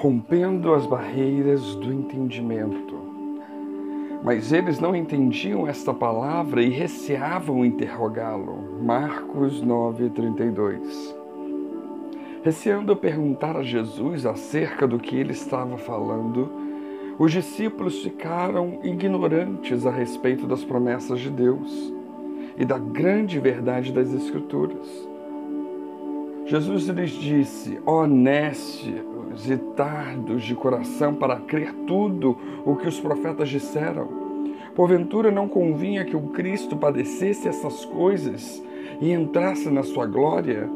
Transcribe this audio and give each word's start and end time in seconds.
rompendo 0.00 0.72
as 0.72 0.86
barreiras 0.86 1.74
do 1.74 1.92
entendimento. 1.92 2.98
Mas 4.24 4.50
eles 4.50 4.80
não 4.80 4.96
entendiam 4.96 5.68
esta 5.68 5.92
palavra 5.92 6.62
e 6.62 6.70
receavam 6.70 7.62
interrogá-lo. 7.66 8.82
Marcos 8.82 9.62
9:32. 9.62 11.14
Receando 12.42 12.96
perguntar 12.96 13.58
a 13.58 13.62
Jesus 13.62 14.24
acerca 14.24 14.88
do 14.88 14.98
que 14.98 15.16
ele 15.16 15.32
estava 15.32 15.76
falando, 15.76 16.50
os 17.18 17.30
discípulos 17.30 18.02
ficaram 18.02 18.78
ignorantes 18.82 19.84
a 19.84 19.90
respeito 19.90 20.46
das 20.46 20.64
promessas 20.64 21.20
de 21.20 21.28
Deus 21.28 21.92
e 22.56 22.64
da 22.64 22.78
grande 22.78 23.38
verdade 23.38 23.92
das 23.92 24.10
Escrituras. 24.14 25.09
Jesus 26.50 26.88
lhes 26.88 27.12
disse: 27.12 27.78
honestos 27.86 29.48
e 29.48 29.56
tardos 29.76 30.42
de 30.42 30.56
coração 30.56 31.14
para 31.14 31.36
crer 31.36 31.72
tudo 31.86 32.36
o 32.66 32.74
que 32.74 32.88
os 32.88 32.98
profetas 32.98 33.48
disseram. 33.48 34.08
Porventura 34.74 35.30
não 35.30 35.48
convinha 35.48 36.04
que 36.04 36.16
o 36.16 36.30
Cristo 36.30 36.76
padecesse 36.76 37.46
essas 37.46 37.84
coisas 37.84 38.60
e 39.00 39.12
entrasse 39.12 39.70
na 39.70 39.84
sua 39.84 40.06
glória? 40.06 40.68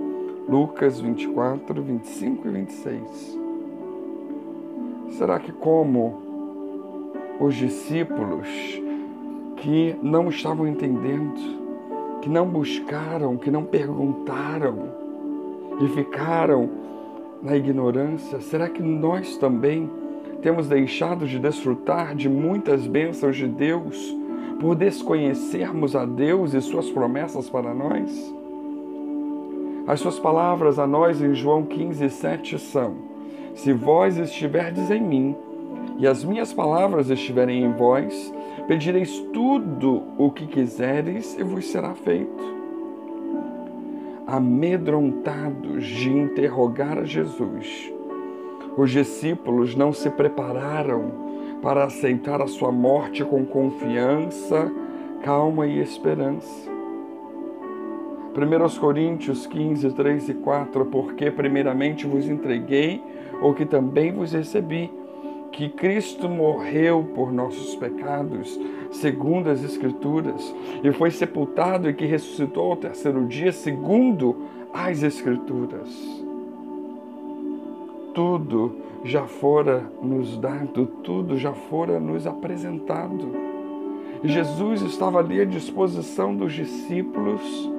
Lucas 0.49 1.01
24, 1.01 1.83
25 1.83 2.47
e 2.47 2.51
26. 2.53 3.39
Será 5.19 5.41
que, 5.41 5.51
como 5.51 7.09
os 7.41 7.53
discípulos 7.57 8.47
que 9.57 9.97
não 10.01 10.29
estavam 10.29 10.69
entendendo, 10.69 12.21
que 12.23 12.29
não 12.29 12.47
buscaram, 12.47 13.37
que 13.37 13.51
não 13.51 13.65
perguntaram, 13.65 15.04
e 15.81 15.89
ficaram 15.89 16.69
na 17.43 17.57
ignorância, 17.57 18.41
será 18.41 18.69
que 18.69 18.83
nós 18.83 19.37
também 19.37 19.91
temos 20.41 20.69
deixado 20.69 21.27
de 21.27 21.39
desfrutar 21.39 22.15
de 22.15 22.29
muitas 22.29 22.87
bênçãos 22.87 23.37
de 23.37 23.47
Deus 23.47 24.17
por 24.61 24.75
desconhecermos 24.75 25.95
a 25.97 26.05
Deus 26.05 26.55
e 26.55 26.61
suas 26.61 26.91
promessas 26.91 27.51
para 27.51 27.75
nós? 27.75 28.35
As 29.87 30.01
suas 30.01 30.19
palavras 30.19 30.79
a 30.79 30.87
nós 30.87 31.21
em 31.21 31.35
João 31.35 31.65
15, 31.65 32.09
7 32.09 32.59
são: 32.59 32.95
Se 33.55 33.73
vós 33.73 34.17
estiverdes 34.17 34.91
em 34.91 35.03
mim 35.03 35.37
e 35.99 36.07
as 36.07 36.25
minhas 36.25 36.53
palavras 36.53 37.11
estiverem 37.11 37.63
em 37.63 37.73
vós, 37.73 38.33
pedireis 38.67 39.19
tudo 39.35 40.03
o 40.17 40.31
que 40.31 40.47
quiseres 40.47 41.39
e 41.39 41.43
vos 41.43 41.67
será 41.67 41.95
feito 41.95 42.64
amedrontados 44.27 45.85
de 45.85 46.11
interrogar 46.11 46.99
a 46.99 47.05
Jesus. 47.05 47.93
Os 48.77 48.91
discípulos 48.91 49.75
não 49.75 49.93
se 49.93 50.11
prepararam 50.11 51.13
para 51.63 51.85
aceitar 51.85 52.43
a 52.43 52.47
sua 52.47 52.73
morte 52.73 53.25
com 53.25 53.45
confiança, 53.45 54.71
calma 55.23 55.67
e 55.67 55.81
esperança. 55.81 56.71
1 58.35 58.81
Coríntios 58.81 59.47
15, 59.47 59.93
3 59.93 60.29
e 60.31 60.35
4, 60.35 60.85
porque 60.87 61.31
primeiramente 61.31 62.05
vos 62.07 62.29
entreguei 62.29 63.01
o 63.41 63.55
que 63.55 63.65
também 63.65 64.13
vos 64.13 64.33
recebi, 64.33 64.93
que 65.55 65.69
Cristo 65.69 66.29
morreu 66.29 67.09
por 67.15 67.33
nossos 67.33 67.77
pecados, 67.77 68.59
segundo 68.91 69.49
as 69.49 69.63
Escrituras, 69.63 70.55
e 70.83 70.91
foi 70.91 71.13
sepultado 71.13 71.89
e 71.89 71.95
que 71.95 72.05
ressuscitou 72.05 72.73
ao 72.73 72.77
terceiro 72.77 73.25
dia, 73.27 73.53
segundo 73.53 74.37
as 74.73 75.03
Escrituras. 75.03 75.89
Tudo 78.13 78.77
já 79.05 79.27
fora 79.27 79.85
nos 80.03 80.37
dado, 80.37 80.87
tudo 81.05 81.39
já 81.39 81.53
fora 81.53 82.01
nos 82.01 82.27
apresentado. 82.27 83.31
Jesus 84.25 84.83
estava 84.83 85.21
ali 85.21 85.41
à 85.41 85.45
disposição 85.45 86.35
dos 86.35 86.53
discípulos, 86.53 87.71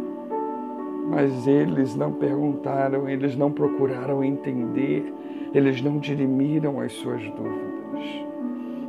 mas 1.10 1.48
eles 1.48 1.96
não 1.96 2.12
perguntaram, 2.12 3.08
eles 3.08 3.36
não 3.36 3.52
procuraram 3.52 4.24
entender, 4.24 5.14
eles 5.54 5.82
não 5.82 6.00
dirimiram 6.00 6.80
as 6.80 6.92
suas 6.94 7.22
dúvidas. 7.22 8.26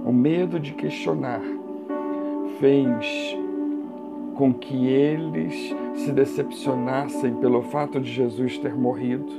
O 0.04 0.12
medo 0.12 0.58
de 0.58 0.72
questionar 0.72 1.42
fez 2.58 3.36
com 4.34 4.52
que 4.52 4.86
eles 4.86 5.74
se 5.94 6.12
decepcionassem 6.12 7.34
pelo 7.34 7.62
fato 7.62 8.00
de 8.00 8.10
Jesus 8.10 8.58
ter 8.58 8.74
morrido, 8.74 9.32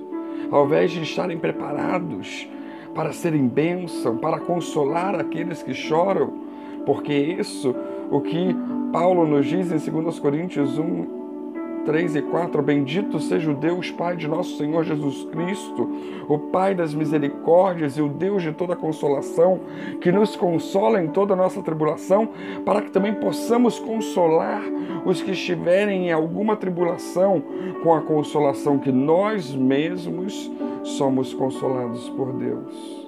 ao 0.52 0.66
invés 0.66 0.92
de 0.92 1.02
estarem 1.04 1.38
preparados 1.38 2.50
para 2.94 3.14
serem 3.14 3.48
bênção, 3.48 4.18
para 4.18 4.40
consolar 4.40 5.16
aqueles 5.16 5.62
que 5.62 5.74
choram, 5.74 6.34
porque 6.86 7.14
isso, 7.14 7.76
o 8.09 8.22
que 8.22 8.56
Paulo 8.92 9.28
nos 9.28 9.46
diz 9.46 9.72
em 9.72 9.92
2 9.92 10.20
Coríntios 10.20 10.80
1, 10.80 11.16
3 11.88 12.18
e 12.18 12.22
4, 12.22 12.62
bendito 12.62 13.18
seja 13.18 13.50
o 13.50 13.56
Deus 13.56 13.90
Pai 13.90 14.18
de 14.18 14.28
nosso 14.28 14.58
Senhor 14.58 14.84
Jesus 14.84 15.24
Cristo, 15.31 15.90
o 16.28 16.38
Pai 16.38 16.75
das 16.75 16.94
misericórdias 16.94 17.98
e 17.98 18.02
o 18.02 18.09
Deus 18.09 18.44
de 18.44 18.52
toda 18.52 18.75
consolação, 18.75 19.62
que 20.02 20.12
nos 20.12 20.36
consola 20.36 21.02
em 21.02 21.08
toda 21.08 21.34
a 21.34 21.38
nossa 21.38 21.64
tribulação, 21.64 22.28
para 22.66 22.81
que 22.81 22.92
também 22.92 23.14
possamos 23.14 23.80
consolar 23.80 24.62
os 25.06 25.22
que 25.22 25.31
estiverem 25.31 26.09
em 26.09 26.12
alguma 26.12 26.58
tribulação 26.58 27.42
com 27.81 27.94
a 27.94 28.02
consolação 28.02 28.78
que 28.78 28.92
nós 28.92 29.56
mesmos 29.56 30.52
somos 30.84 31.34
consolados 31.34 32.09
por 32.09 32.34
Deus. 32.34 33.08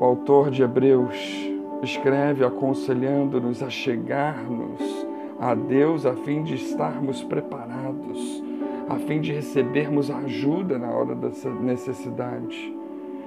O 0.00 0.04
autor 0.04 0.50
de 0.50 0.62
Hebreus 0.62 1.53
escreve 1.84 2.44
aconselhando-nos 2.44 3.62
a 3.62 3.70
chegar-nos 3.70 5.06
a 5.38 5.54
Deus 5.54 6.06
a 6.06 6.14
fim 6.14 6.42
de 6.42 6.54
estarmos 6.54 7.22
preparados, 7.22 8.42
a 8.88 8.96
fim 8.96 9.20
de 9.20 9.32
recebermos 9.32 10.10
ajuda 10.10 10.78
na 10.78 10.90
hora 10.90 11.14
dessa 11.14 11.50
necessidade. 11.50 12.74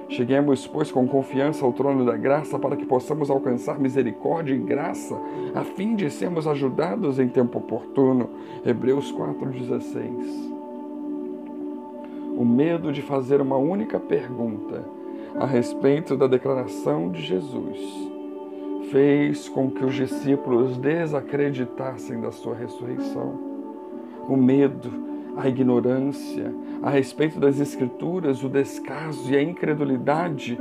Cheguemos, 0.08 0.66
pois, 0.66 0.90
com 0.90 1.06
confiança 1.06 1.64
ao 1.64 1.72
trono 1.72 2.04
da 2.04 2.16
graça 2.16 2.58
para 2.58 2.76
que 2.76 2.86
possamos 2.86 3.30
alcançar 3.30 3.78
misericórdia 3.78 4.54
e 4.54 4.58
graça, 4.58 5.14
a 5.54 5.62
fim 5.62 5.94
de 5.94 6.10
sermos 6.10 6.46
ajudados 6.46 7.18
em 7.18 7.28
tempo 7.28 7.58
oportuno. 7.58 8.30
Hebreus 8.64 9.12
4,16. 9.12 10.56
O 12.38 12.44
medo 12.44 12.90
de 12.90 13.02
fazer 13.02 13.40
uma 13.40 13.58
única 13.58 14.00
pergunta 14.00 14.82
a 15.38 15.44
respeito 15.44 16.16
da 16.16 16.26
declaração 16.26 17.10
de 17.10 17.20
Jesus 17.20 18.17
fez 18.90 19.48
com 19.48 19.70
que 19.70 19.84
os 19.84 19.94
discípulos 19.94 20.76
desacreditassem 20.76 22.20
da 22.20 22.30
sua 22.32 22.54
ressurreição. 22.54 23.38
O 24.28 24.36
medo, 24.36 24.90
a 25.36 25.48
ignorância 25.48 26.52
a 26.82 26.90
respeito 26.90 27.38
das 27.40 27.58
Escrituras, 27.58 28.42
o 28.42 28.48
descaso 28.48 29.32
e 29.32 29.36
a 29.36 29.42
incredulidade 29.42 30.58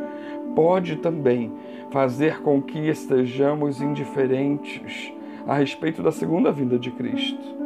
pode 0.55 0.97
também 0.97 1.51
fazer 1.91 2.41
com 2.41 2.61
que 2.61 2.79
estejamos 2.79 3.81
indiferentes 3.81 5.13
a 5.45 5.55
respeito 5.55 6.01
da 6.01 6.11
segunda 6.11 6.51
vinda 6.51 6.77
de 6.77 6.91
Cristo. 6.91 7.57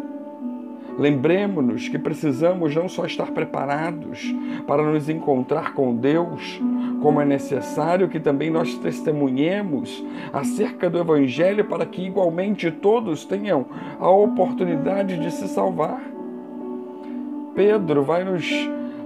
Lembremos-nos 0.97 1.87
que 1.87 1.97
precisamos 1.97 2.75
não 2.75 2.87
só 2.87 3.05
estar 3.05 3.31
preparados 3.31 4.35
para 4.67 4.83
nos 4.83 5.09
encontrar 5.09 5.73
com 5.73 5.95
Deus, 5.95 6.61
como 7.01 7.19
é 7.19 7.25
necessário 7.25 8.07
que 8.07 8.19
também 8.19 8.49
nós 8.49 8.75
testemunhemos 8.77 10.03
acerca 10.31 10.89
do 10.89 10.99
Evangelho 10.99 11.65
para 11.65 11.85
que 11.85 12.05
igualmente 12.05 12.69
todos 12.71 13.25
tenham 13.25 13.65
a 13.99 14.09
oportunidade 14.09 15.17
de 15.17 15.31
se 15.31 15.47
salvar. 15.47 16.01
Pedro 17.55 18.03
vai 18.03 18.23
nos 18.23 18.47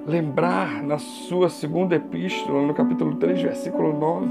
lembrar 0.05 0.83
na 0.83 0.99
sua 0.99 1.49
segunda 1.49 1.95
epístola, 1.95 2.61
no 2.61 2.73
capítulo 2.73 3.15
3, 3.15 3.41
versículo 3.41 3.97
9: 3.97 4.27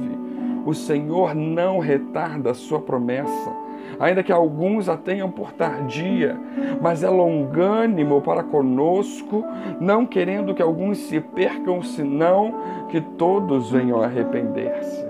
o 0.67 0.73
Senhor 0.73 1.35
não 1.35 1.79
retarda 1.79 2.51
a 2.51 2.55
sua 2.55 2.81
promessa 2.81 3.64
ainda 3.99 4.23
que 4.23 4.33
alguns 4.33 4.89
a 4.89 4.97
tenham 4.97 5.31
por 5.31 5.53
tardia, 5.53 6.39
mas 6.81 7.03
é 7.03 7.09
longânimo 7.09 8.21
para 8.21 8.43
conosco, 8.43 9.45
não 9.81 10.07
querendo 10.07 10.55
que 10.55 10.63
alguns 10.63 10.99
se 10.99 11.21
percam, 11.21 11.83
senão 11.83 12.55
que 12.89 13.01
todos 13.01 13.71
venham 13.71 14.03
arrepender-se. 14.03 15.05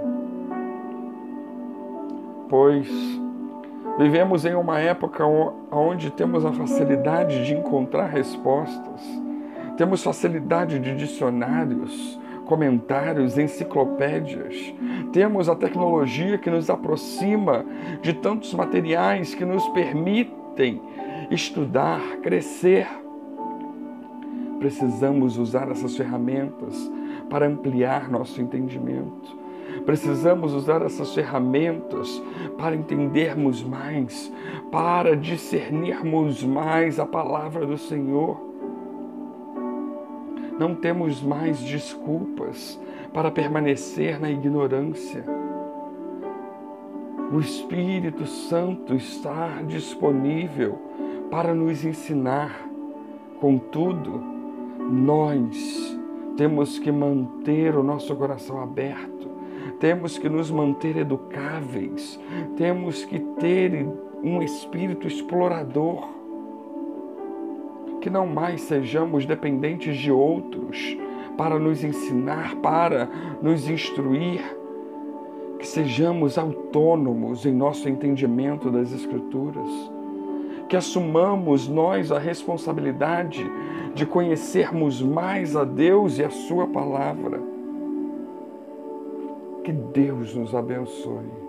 Pois 2.49 2.89
vivemos 3.99 4.45
em 4.45 4.55
uma 4.55 4.81
época 4.81 5.25
onde 5.71 6.11
temos 6.11 6.45
a 6.45 6.53
facilidade 6.53 7.45
de 7.47 7.55
encontrar 7.55 8.07
respostas, 8.07 9.03
temos 9.77 10.03
facilidade 10.03 10.79
de 10.79 10.95
dicionários, 10.95 12.19
comentários, 12.47 13.39
enciclopédias. 13.39 14.75
Temos 15.13 15.49
a 15.49 15.57
tecnologia 15.57 16.39
que 16.39 16.51
nos 16.51 16.71
aproxima 16.71 17.65
de 18.03 18.13
tantos 18.15 18.55
materiais 18.55 19.35
que 19.35 19.45
nos 19.45 19.67
permitem 19.69 20.81
estudar, 21.31 22.01
crescer. 22.23 22.87
precisamos 24.59 25.37
usar 25.37 25.71
essas 25.71 25.95
ferramentas 25.95 26.91
para 27.29 27.47
ampliar 27.47 28.11
nosso 28.11 28.41
entendimento. 28.41 29.37
Precisamos 29.85 30.55
usar 30.55 30.81
essas 30.83 31.15
ferramentas 31.15 32.23
para 32.57 32.75
entendermos 32.75 33.63
mais, 33.63 34.33
para 34.71 35.17
discernirmos 35.17 36.43
mais 36.43 36.99
a 36.99 37.05
palavra 37.05 37.67
do 37.67 37.77
Senhor. 37.77 38.54
Não 40.59 40.75
temos 40.75 41.23
mais 41.23 41.61
desculpas 41.61 42.81
para 43.13 43.31
permanecer 43.31 44.21
na 44.21 44.31
ignorância. 44.31 45.25
O 47.33 47.41
Espírito 47.41 48.27
Santo 48.27 48.95
está 48.95 49.63
disponível 49.67 50.79
para 51.31 51.55
nos 51.55 51.85
ensinar. 51.85 52.69
Contudo, 53.41 54.23
nós 54.79 55.99
temos 56.37 56.79
que 56.79 56.93
manter 56.93 57.75
o 57.77 57.83
nosso 57.83 58.15
coração 58.15 58.61
aberto, 58.61 59.29
temos 59.81 60.19
que 60.19 60.29
nos 60.29 60.51
manter 60.51 60.97
educáveis, 60.97 62.21
temos 62.57 63.05
que 63.05 63.19
ter 63.19 63.87
um 64.23 64.43
espírito 64.43 65.07
explorador. 65.07 66.14
Que 68.05 68.11
não 68.11 68.27
mais 68.27 68.61
sejamos 68.61 69.25
dependentes 69.25 69.97
de 69.97 70.13
outros 70.13 70.95
para 71.39 71.59
nos 71.59 71.83
ensinar, 71.83 72.55
para 72.57 73.09
nos 73.41 73.67
instruir, 73.67 74.43
que 75.59 75.67
sejamos 75.67 76.37
autônomos 76.37 77.47
em 77.47 77.55
nosso 77.55 77.89
entendimento 77.89 78.71
das 78.71 78.93
Escrituras, 78.93 79.71
que 80.69 80.77
assumamos 80.77 81.67
nós 81.67 82.13
a 82.13 82.19
responsabilidade 82.19 83.43
de 83.95 84.05
conhecermos 84.05 85.01
mais 85.01 85.57
a 85.57 85.65
Deus 85.65 86.19
e 86.19 86.25
a 86.25 86.31
Sua 86.31 86.67
palavra. 86.67 87.41
Que 89.65 89.73
Deus 89.73 90.35
nos 90.35 90.55
abençoe. 90.55 91.44